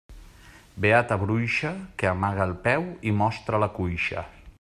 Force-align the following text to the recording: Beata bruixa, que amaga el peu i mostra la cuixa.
Beata 0.85 1.17
bruixa, 1.23 1.73
que 2.01 2.09
amaga 2.13 2.47
el 2.51 2.55
peu 2.65 2.87
i 3.11 3.17
mostra 3.19 3.61
la 3.65 3.69
cuixa. 3.77 4.25